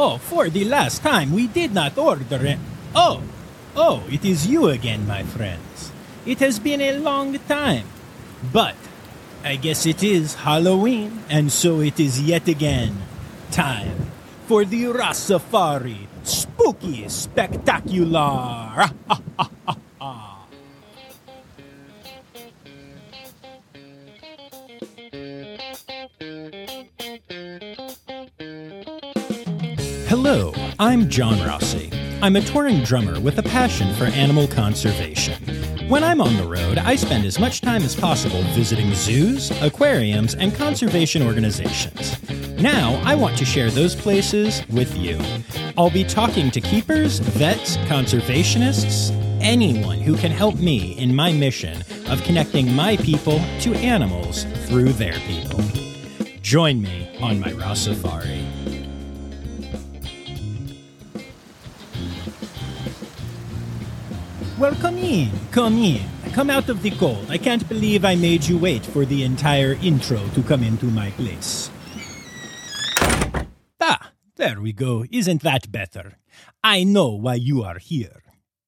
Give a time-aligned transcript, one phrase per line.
[0.00, 2.56] Oh, for the last time, we did not order it.
[2.96, 3.20] Oh,
[3.76, 5.92] oh, it is you again, my friends.
[6.24, 7.84] It has been a long time.
[8.50, 8.80] But
[9.44, 12.96] I guess it is Halloween, and so it is yet again
[13.52, 14.08] time
[14.48, 18.88] for the Rossafari Spooky Spectacular.
[30.80, 31.90] I'm John Rossi.
[32.22, 35.36] I'm a touring drummer with a passion for animal conservation.
[35.90, 40.34] When I'm on the road, I spend as much time as possible visiting zoos, aquariums,
[40.34, 42.16] and conservation organizations.
[42.62, 45.20] Now, I want to share those places with you.
[45.76, 49.10] I'll be talking to keepers, vets, conservationists,
[49.42, 54.94] anyone who can help me in my mission of connecting my people to animals through
[54.94, 55.60] their people.
[56.40, 58.49] Join me on my Rossafari.
[64.60, 66.02] Well, come in, come in.
[66.34, 67.30] Come out of the cold.
[67.30, 71.08] I can't believe I made you wait for the entire intro to come into my
[71.12, 71.70] place.
[73.80, 75.06] Ah, there we go.
[75.10, 76.18] Isn't that better?
[76.62, 78.22] I know why you are here.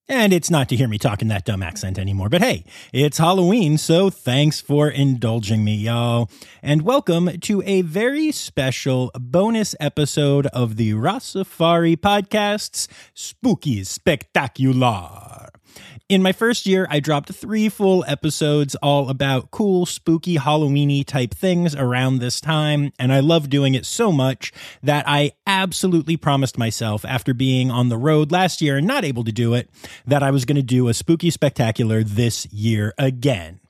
[0.09, 3.19] And it's not to hear me talk in that dumb accent anymore, but hey, it's
[3.19, 6.27] Halloween, so thanks for indulging me, y'all.
[6.63, 15.52] And welcome to a very special bonus episode of the Rossafari Podcast's Spooky Spectacular.
[16.09, 21.33] In my first year, I dropped three full episodes all about cool, spooky, Halloweeny type
[21.33, 24.51] things around this time, and I love doing it so much
[24.83, 29.23] that I absolutely promised myself after being on the road last year and not able
[29.23, 29.69] to do it
[30.05, 33.61] that I was going to do a spooky spectacular this year again.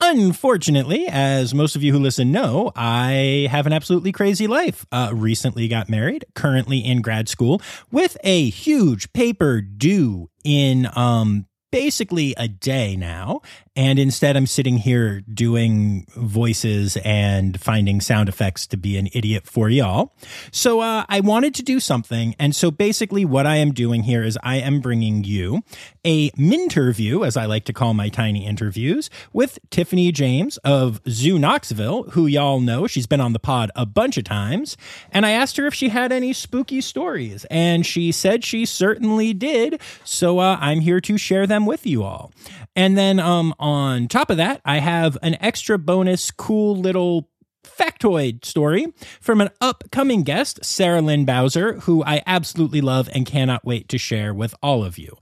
[0.00, 4.86] Unfortunately, as most of you who listen know, I have an absolutely crazy life.
[4.92, 7.60] Uh, recently got married, currently in grad school,
[7.90, 13.40] with a huge paper due in um, basically a day now.
[13.76, 19.46] And instead, I'm sitting here doing voices and finding sound effects to be an idiot
[19.46, 20.16] for y'all.
[20.50, 22.34] So uh, I wanted to do something.
[22.40, 25.62] And so basically, what I am doing here is I am bringing you
[26.04, 31.38] a minterview, as I like to call my tiny interviews, with Tiffany James of Zoo
[31.38, 32.88] Knoxville, who y'all know.
[32.88, 34.76] She's been on the pod a bunch of times.
[35.12, 37.44] And I asked her if she had any spooky stories.
[37.48, 39.80] And she said she certainly did.
[40.02, 42.32] So uh, I'm here to share them with you all.
[42.76, 47.28] And then um, on top of that, I have an extra bonus, cool little
[47.64, 48.86] factoid story
[49.20, 53.98] from an upcoming guest, Sarah Lynn Bowser, who I absolutely love and cannot wait to
[53.98, 55.16] share with all of you.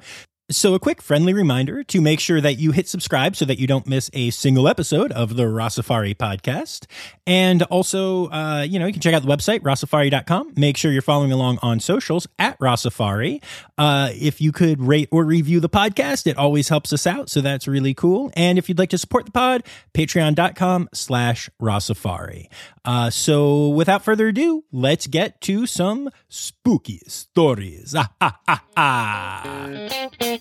[0.48, 3.66] So, a quick friendly reminder to make sure that you hit subscribe so that you
[3.66, 6.86] don't miss a single episode of the Rossafari podcast.
[7.26, 10.52] And also, uh, you know, you can check out the website, rossafari.com.
[10.56, 13.42] Make sure you're following along on socials at Rossafari.
[13.76, 17.28] Uh, if you could rate or review the podcast, it always helps us out.
[17.28, 18.30] So, that's really cool.
[18.36, 19.64] And if you'd like to support the pod,
[19.94, 22.46] patreon.com slash Rossafari.
[22.84, 27.96] Uh, so, without further ado, let's get to some spooky stories.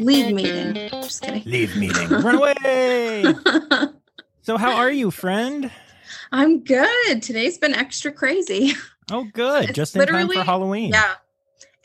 [0.00, 0.74] Leave meeting.
[0.90, 1.42] Just kidding.
[1.44, 2.08] Leave meeting.
[2.08, 3.24] Run away.
[4.42, 5.70] so, how are you, friend?
[6.32, 7.22] I'm good.
[7.22, 8.72] Today's been extra crazy.
[9.10, 9.64] Oh, good.
[9.64, 10.90] It's Just in time for Halloween.
[10.90, 11.14] Yeah.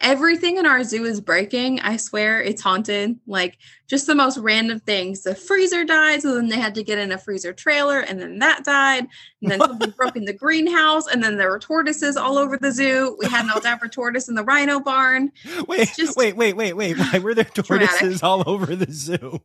[0.01, 1.81] Everything in our zoo is breaking.
[1.81, 3.19] I swear it's haunted.
[3.27, 5.23] Like just the most random things.
[5.23, 8.39] The freezer died, so then they had to get in a freezer trailer, and then
[8.39, 9.07] that died.
[9.41, 12.71] And then something broke in the greenhouse, and then there were tortoises all over the
[12.71, 13.17] zoo.
[13.19, 15.31] We had an Aldabra tortoise in the rhino barn.
[15.67, 16.97] Wait, just- wait, wait, wait, wait.
[16.97, 19.41] Why were there tortoises all over the zoo?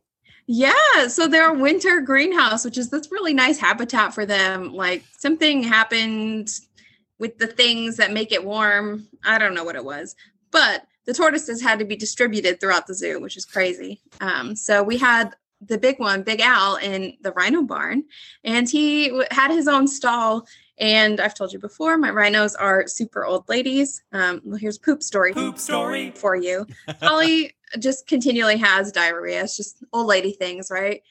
[0.47, 4.73] Yeah, so their winter greenhouse, which is this really nice habitat for them.
[4.73, 6.49] Like something happened
[7.17, 9.07] with the things that make it warm.
[9.25, 10.15] I don't know what it was,
[10.55, 14.01] but the tortoises had to be distributed throughout the zoo, which is crazy.
[14.21, 18.05] Um, so we had the big one, Big Al, in the rhino barn,
[18.45, 20.47] and he w- had his own stall.
[20.77, 24.01] And I've told you before, my rhinos are super old ladies.
[24.13, 26.11] Um, well, here's poop story Poop story.
[26.15, 26.65] for you.
[27.01, 29.43] Holly just continually has diarrhea.
[29.43, 31.01] It's just old lady things, right?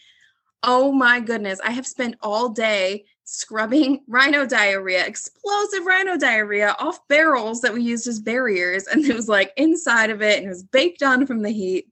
[0.63, 1.61] Oh my goodness.
[1.63, 7.83] I have spent all day scrubbing rhino diarrhea, explosive rhino diarrhea off barrels that we
[7.83, 8.87] used as barriers.
[8.87, 11.87] And it was like inside of it and it was baked on from the heat.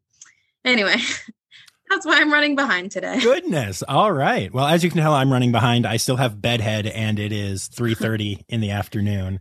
[0.64, 0.96] Anyway,
[1.90, 3.20] that's why I'm running behind today.
[3.22, 3.82] Goodness.
[3.88, 4.52] All right.
[4.52, 5.86] Well, as you can tell, I'm running behind.
[5.86, 9.40] I still have bedhead, and it is 3:30 in the afternoon.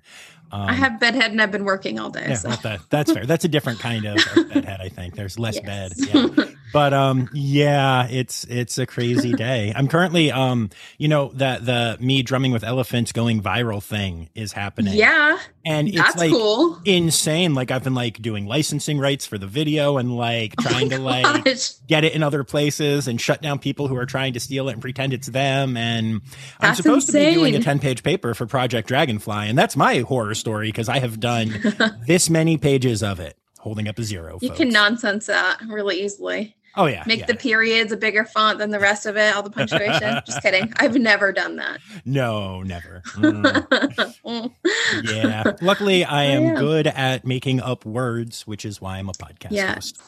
[0.52, 2.26] Um, I have bedhead and I've been working all day.
[2.28, 2.50] Yeah, so.
[2.50, 3.26] that, that's fair.
[3.26, 5.16] That's a different kind of, of bedhead, I think.
[5.16, 5.66] There's less Yes.
[5.66, 5.94] bed.
[5.98, 6.46] Yeah.
[6.74, 11.98] But um yeah it's it's a crazy day i'm currently um you know that the
[12.00, 16.80] me drumming with elephants going viral thing is happening Yeah, and it's that's like cool.
[16.86, 20.90] insane like i've been like doing licensing rights for the video and like Oh trying
[20.90, 21.74] to like gosh.
[21.88, 24.74] get it in other places and shut down people who are trying to steal it
[24.74, 26.22] and pretend it's them and i'm
[26.60, 30.00] That's supposed to be doing a 10 page paper for project dragonfly and that's my
[30.00, 31.54] horror story because i have done
[32.08, 34.58] this many pages of it holding up a zero You folks.
[34.60, 36.56] can nonsense that really easily.
[36.76, 37.26] Oh yeah Make yeah.
[37.26, 40.20] the periods a bigger font than the rest of it, all the punctuation.
[40.26, 40.72] Just kidding.
[40.78, 41.80] I've never done that.
[42.06, 44.52] no never Mm.
[45.04, 46.56] Yeah luckily i am am.
[46.56, 49.74] good at making up words which is why i'm a podcast Yeah.
[49.76, 50.02] host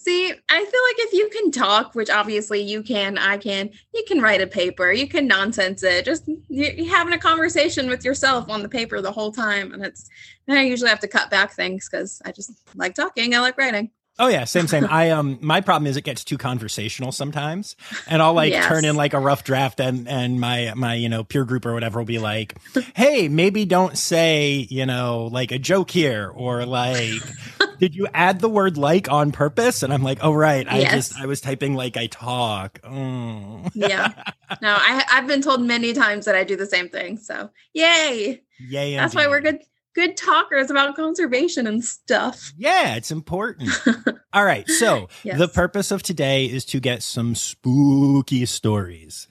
[0.00, 4.04] See, I feel like if you can talk, which obviously you can, I can, you
[4.06, 6.04] can write a paper, you can nonsense it.
[6.04, 9.72] Just you, you're having a conversation with yourself on the paper the whole time.
[9.74, 10.08] And it's,
[10.46, 13.34] and I usually have to cut back things because I just like talking.
[13.34, 13.90] I like writing.
[14.20, 14.84] Oh yeah, same same.
[14.90, 17.76] I um my problem is it gets too conversational sometimes.
[18.08, 18.66] And I'll like Yes.
[18.66, 21.72] turn in like a rough draft and and my my you know peer group or
[21.74, 22.56] whatever will be like,
[22.96, 27.22] "Hey, maybe don't say, you know, like a joke here or like
[27.78, 30.92] did you add the word like on purpose?" And I'm like, "Oh right, I Yes.
[31.10, 33.62] just I was typing like I talk." Oh.
[33.74, 34.12] Yeah.
[34.60, 37.18] no, I, I've been told many times that I do the same thing.
[37.18, 38.42] So yay.
[38.58, 38.96] Yay.
[38.96, 39.60] That's why we're good,
[39.98, 42.52] good talkers about conservation and stuff.
[42.56, 43.70] Yeah, it's important.
[44.32, 44.68] All right.
[44.68, 45.38] So Yes.
[45.38, 49.26] the purpose of today is to get some spooky stories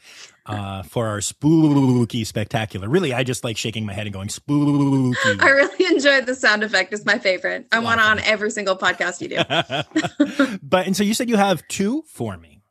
[0.45, 2.89] uh, for our spooky spectacular.
[2.89, 5.39] Really, I just like shaking my head and going spooky.
[5.39, 6.91] I really enjoyed the sound effect.
[6.91, 7.67] It's my favorite.
[7.71, 10.57] I want on every single podcast you do.
[10.63, 12.61] but and so you said you have two for me.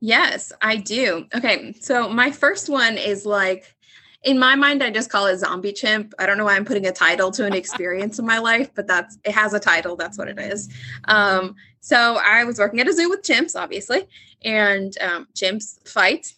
[0.00, 1.26] Yes, I do.
[1.34, 3.76] Okay, so my first one is like,
[4.22, 6.12] in my mind, I just call it zombie chimp.
[6.18, 8.86] I don't know why I'm putting a title to an experience in my life, but
[8.86, 9.96] that's it has a title.
[9.96, 10.68] That's what it is.
[11.06, 14.06] Um, so I was working at a zoo with chimps, obviously,
[14.42, 16.34] and um, chimps fight.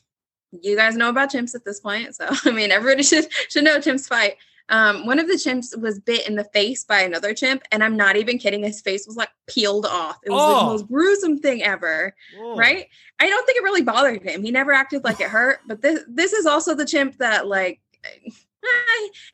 [0.53, 3.79] You guys know about chimps at this point, so I mean, everybody should should know
[3.79, 4.37] chimps fight.
[4.73, 7.97] Um, one of the chimps was bit in the face by another chimp, and I'm
[7.97, 8.65] not even kidding.
[8.65, 10.19] His face was like peeled off.
[10.25, 10.59] It was Oh.
[10.59, 12.15] the most gruesome thing ever
[12.57, 12.89] right?
[13.21, 14.43] I don't think it really bothered him.
[14.43, 15.61] He never acted like it hurt.
[15.69, 18.31] But this this is also the chimp that like, eh,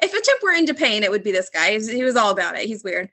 [0.03, 1.71] if a chimp were into pain, it would be this guy.
[1.71, 2.67] He was, he was all about it.
[2.67, 3.09] He's weird.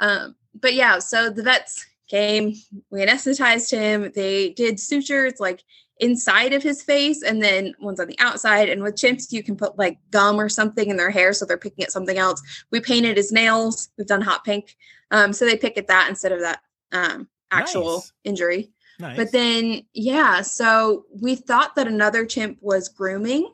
[0.00, 2.54] Um, but yeah, so the vets came.
[2.90, 4.12] We anesthetized him.
[4.14, 5.62] They did sutures like
[6.00, 8.68] inside of his face and then ones on the outside.
[8.68, 11.58] And with chimps, you can put like gum or something in their hair so they're
[11.58, 12.42] picking at something else.
[12.70, 13.90] We painted his nails.
[13.96, 14.76] We've done hot pink.
[15.10, 16.60] Um, so they pick at that instead of that
[16.92, 18.12] um, actual Nice.
[18.24, 18.70] injury.
[18.98, 19.16] Nice.
[19.16, 23.50] But then, yeah, so we thought that another chimp was grooming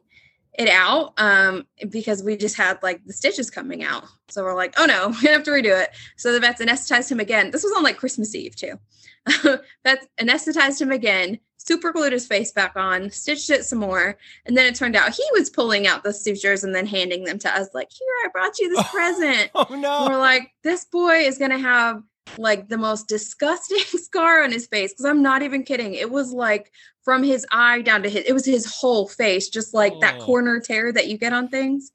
[0.58, 4.04] it out um, because we just had like the stitches coming out.
[4.28, 5.90] So we're like, oh no, we have to redo it.
[6.16, 7.50] So the vets anesthetized him again.
[7.50, 8.78] This was on like Christmas Eve too.
[9.84, 14.16] vets anesthetized him again, super glued his face back on, stitched it some more.
[14.46, 17.38] And then it turned out he was pulling out the sutures and then handing them
[17.40, 19.50] to us, like, here, I brought you this Oh, present.
[19.54, 20.06] oh And no.
[20.08, 22.02] we're like, this boy is gonna have
[22.38, 25.94] like the most disgusting scar on his face because I'm not even kidding.
[25.94, 26.72] It was like
[27.04, 30.24] from his eye down to his it was his whole face, just like that Oh.
[30.24, 31.92] corner tear that you get on things.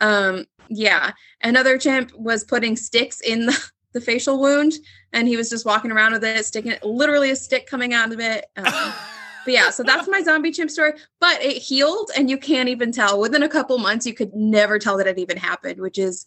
[0.00, 1.12] Um, yeah.
[1.42, 4.72] Another chimp was putting sticks in the, the facial wound
[5.12, 8.10] and he was just walking around with it, sticking it literally a stick coming out
[8.10, 8.46] of it.
[8.56, 8.92] Um,
[9.44, 10.92] but yeah, so that's my zombie chimp story.
[11.20, 13.20] But it healed, and you can't even tell.
[13.20, 16.26] Within a couple months, you could never tell that it even happened, which is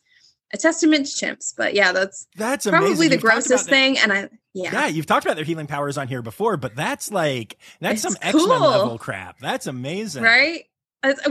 [0.54, 1.54] a testament to chimps.
[1.56, 2.86] But yeah, that's That's amazing.
[2.88, 3.98] probably the You've grossest thing.
[3.98, 7.12] And I, yeah, Yeah, you've talked about their healing powers on here before, but that's
[7.12, 9.40] like that's It's some X Men level crap.
[9.40, 10.24] That's amazing.
[10.24, 10.64] right.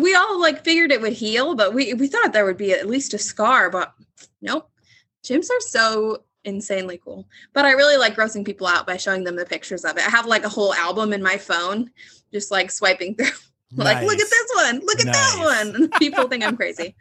[0.00, 2.86] We all like figured it would heal, but we we thought there would be at
[2.86, 3.68] least a scar.
[3.70, 3.92] But
[4.40, 4.70] nope,
[5.24, 7.26] chimps are so insanely cool.
[7.52, 10.06] But I really like grossing people out by showing them the pictures of it.
[10.06, 11.90] I have like a whole album in my phone,
[12.32, 13.26] just like swiping through.
[13.72, 14.80] Like, look at this one.
[14.86, 15.74] Look at that one.
[15.74, 16.94] And people think I'm crazy.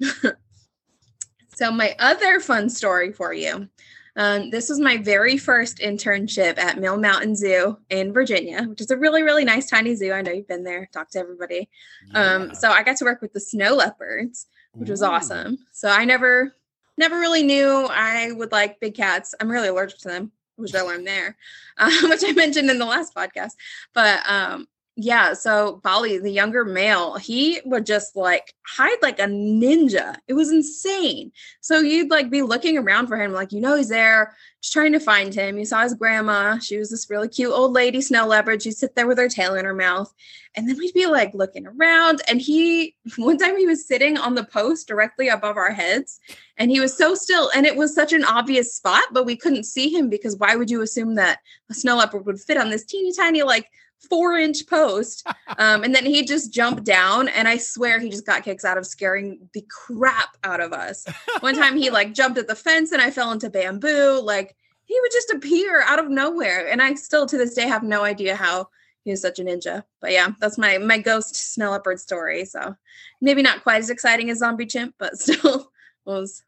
[1.54, 3.68] so, my other fun story for you.
[4.16, 8.90] Um, this was my very first internship at Mill Mountain Zoo in Virginia, which is
[8.90, 10.12] a really, really nice tiny zoo.
[10.12, 11.68] I know you've been there, talked to everybody.
[12.14, 15.06] Um, so I got to work with the snow leopards, which was Ooh.
[15.06, 15.58] awesome.
[15.72, 16.54] So I never,
[16.96, 19.34] never really knew I would like big cats.
[19.40, 21.36] I'm really allergic to them, which I learned there,
[21.78, 23.52] um, which I mentioned in the last podcast.
[23.92, 29.24] But um, yeah, so Bali, the younger male, he would just like hide like a
[29.24, 30.14] ninja.
[30.28, 31.32] It was insane.
[31.60, 34.92] So you'd like be looking around for him, like, you know, he's there, just trying
[34.92, 35.58] to find him.
[35.58, 36.58] You saw his grandma.
[36.58, 38.62] She was this really cute old lady, snow leopard.
[38.62, 40.14] She'd sit there with her tail in her mouth.
[40.54, 42.22] And then we'd be like looking around.
[42.28, 46.20] And he, one time he was sitting on the post directly above our heads.
[46.56, 47.50] And he was so still.
[47.56, 50.70] And it was such an obvious spot, but we couldn't see him because why would
[50.70, 53.68] you assume that a snow leopard would fit on this teeny tiny, like,
[54.08, 55.26] four inch post.
[55.56, 58.76] Um, and then he just jumped down, and I swear he just got kicks out
[58.76, 61.06] of scaring the crap out of us.
[61.40, 64.20] One time he like jumped at the fence, and I fell into bamboo.
[64.20, 67.84] Like he would just appear out of nowhere, and I still to this day have
[67.84, 68.68] no idea how
[69.04, 69.84] he was such a ninja.
[70.00, 72.44] But yeah, that's my my ghost snow leopard story.
[72.46, 72.74] So
[73.20, 75.70] maybe not quite as exciting as zombie chimp, but still
[76.04, 76.42] was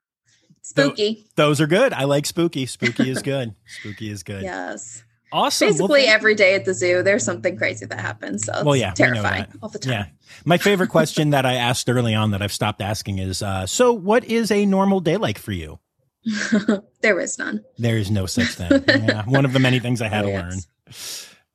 [0.63, 1.29] spooky.
[1.37, 1.93] Those are good.
[1.93, 2.67] I like spooky.
[2.67, 3.55] Spooky is good.
[3.67, 4.43] spooky is good.
[4.43, 5.05] Yes.
[5.37, 5.69] Awesome.
[5.69, 8.47] Basically, well, every day at the zoo, there's something crazy that happens.
[8.47, 9.93] So well, yeah, terrifying all the time.
[9.93, 10.07] Yeah.
[10.47, 13.93] My favorite question that I asked early on that I've stopped asking is, uh, so
[13.93, 15.79] what is a normal day like for you?
[17.03, 17.63] there is none.
[17.77, 18.83] There is no such thing.
[18.89, 19.25] yeah.
[19.27, 20.55] One of the many things I had to learn.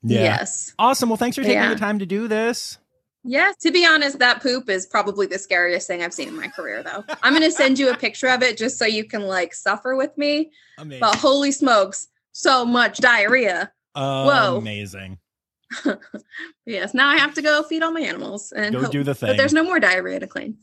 [0.04, 0.20] Yeah.
[0.20, 0.76] Yes.
[0.78, 1.10] Awesome.
[1.10, 1.74] Well, thanks for taking yeah.
[1.74, 2.78] the time to do this.
[3.24, 6.48] Yeah, to be honest, that poop is probably the scariest thing I've seen in my
[6.48, 7.04] career, though.
[7.22, 9.96] I'm going to send you a picture of it just so you can like suffer
[9.96, 10.52] with me.
[10.78, 11.02] Amazing.
[11.02, 13.72] But holy smokes, so much diarrhea.
[13.96, 14.58] Whoa.
[14.58, 15.20] Amazing.
[16.66, 16.94] yes.
[16.94, 19.30] Now I have to go feed all my animals and go do the thing.
[19.30, 20.58] But there's no more diarrhea to clean.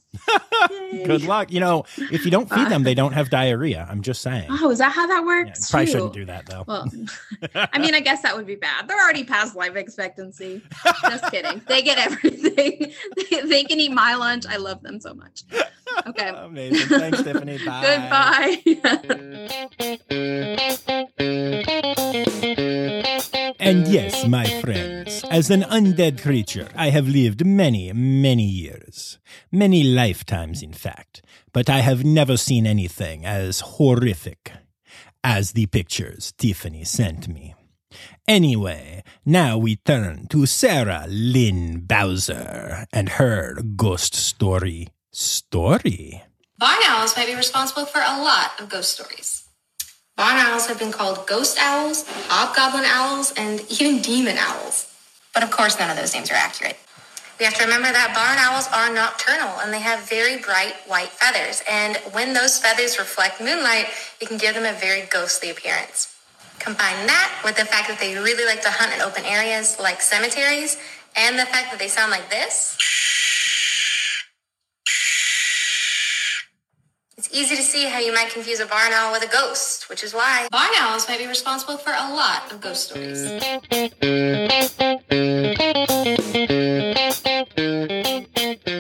[0.91, 1.51] Good luck.
[1.51, 3.87] You know, if you don't feed them, they don't have diarrhea.
[3.89, 4.49] I'm just saying.
[4.51, 5.61] Oh, is that how that works?
[5.61, 6.65] Yeah, probably shouldn't do that though.
[6.67, 6.87] Well,
[7.55, 8.89] I mean, I guess that would be bad.
[8.89, 10.63] They're already past life expectancy.
[11.03, 11.63] Just kidding.
[11.67, 12.93] They get everything.
[13.17, 14.45] they, they can eat my lunch.
[14.47, 15.45] I love them so much.
[16.07, 16.29] Okay.
[16.29, 16.99] Amazing.
[16.99, 17.59] Thanks, Tiffany.
[17.65, 18.61] Bye.
[18.65, 19.99] Goodbye.
[23.69, 29.19] And yes, my friends, as an undead creature, I have lived many, many years.
[29.53, 31.21] Many lifetimes, in fact.
[31.53, 34.53] But I have never seen anything as horrific
[35.23, 37.55] as the pictures Tiffany sent me.
[38.27, 44.89] Anyway, now we turn to Sarah Lynn Bowser and her ghost story.
[45.13, 46.23] Story?
[46.57, 49.48] Barn owls might be responsible for a lot of ghost stories.
[50.19, 54.93] Barn owls have been called ghost owls, hobgoblin owls, and even demon owls.
[55.33, 56.77] But of course, none of those names are accurate.
[57.39, 61.11] We have to remember that barn owls are nocturnal and they have very bright white
[61.11, 61.63] feathers.
[61.71, 63.87] And when those feathers reflect moonlight,
[64.21, 66.13] it can give them a very ghostly appearance.
[66.59, 70.01] Combine that with the fact that they really like to hunt in open areas like
[70.01, 70.79] cemeteries
[71.15, 72.77] and the fact that they sound like this.
[77.29, 80.03] It's easy to see how you might confuse a barn owl with a ghost, which
[80.03, 83.23] is why barn owls might be responsible for a lot of ghost stories.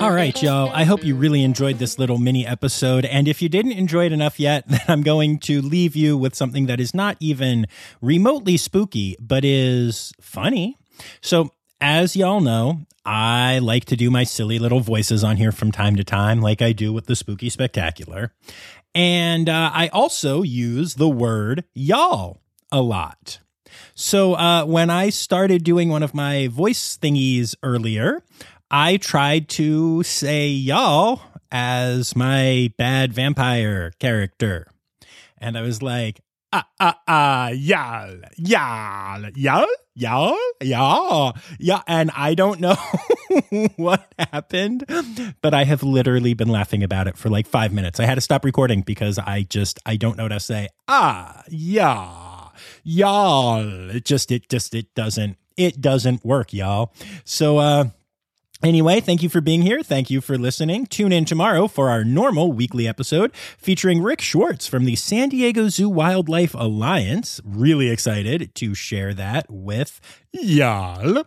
[0.00, 0.70] All right, y'all.
[0.72, 3.04] I hope you really enjoyed this little mini episode.
[3.04, 6.34] And if you didn't enjoy it enough yet, then I'm going to leave you with
[6.34, 7.66] something that is not even
[8.00, 10.78] remotely spooky, but is funny.
[11.20, 15.72] So, as y'all know, I like to do my silly little voices on here from
[15.72, 18.32] time to time, like I do with the Spooky Spectacular.
[18.94, 23.40] And uh, I also use the word y'all a lot.
[23.94, 28.22] So uh, when I started doing one of my voice thingies earlier,
[28.70, 31.20] I tried to say y'all
[31.50, 34.70] as my bad vampire character.
[35.38, 36.20] And I was like,
[36.52, 41.82] ah, ah, ah, y'all, y'all, y'all, y'all, y'all, yeah.
[41.86, 42.76] And I don't know
[43.76, 44.84] what happened,
[45.42, 48.00] but I have literally been laughing about it for like five minutes.
[48.00, 50.68] I had to stop recording because I just, I don't know what to say.
[50.86, 52.48] Ah, yeah,
[52.82, 53.90] y'all.
[53.90, 56.92] It just, it just, it doesn't, it doesn't work, y'all.
[57.24, 57.84] So, uh,
[58.62, 59.84] Anyway, thank you for being here.
[59.84, 60.86] Thank you for listening.
[60.86, 65.68] Tune in tomorrow for our normal weekly episode featuring Rick Schwartz from the San Diego
[65.68, 67.40] Zoo Wildlife Alliance.
[67.44, 70.00] Really excited to share that with
[70.32, 71.22] y'all.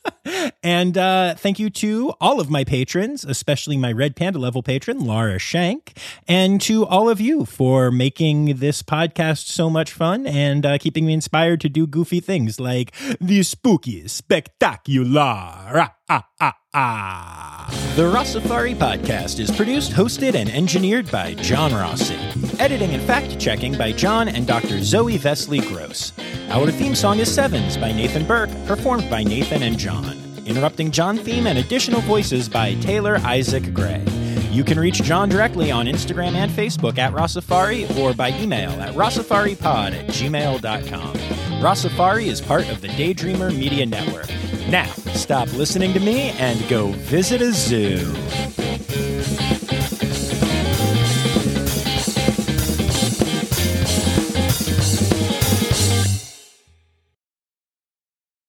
[0.62, 5.04] and uh, thank you to all of my patrons, especially my Red Panda level patron,
[5.04, 10.64] Laura Shank, and to all of you for making this podcast so much fun and
[10.64, 15.93] uh, keeping me inspired to do goofy things like the spooky spectacular.
[16.08, 17.92] Ah, ah, ah.
[17.96, 22.16] The Rossafari podcast is produced, hosted, and engineered by John Rossi.
[22.58, 24.82] Editing and fact checking by John and Dr.
[24.82, 26.12] Zoe Vesley Gross.
[26.50, 30.18] Our theme song is Sevens by Nathan Burke, performed by Nathan and John.
[30.44, 34.04] Interrupting John theme and additional voices by Taylor Isaac Gray.
[34.50, 38.94] You can reach John directly on Instagram and Facebook at Rossafari or by email at
[38.94, 41.14] rossafaripod at gmail.com.
[41.62, 44.28] Rossafari is part of the Daydreamer Media Network.
[44.74, 48.63] Now, stop listening to me and go visit a zoo.